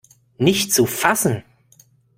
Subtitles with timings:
[0.39, 1.43] Nicht zu fassen!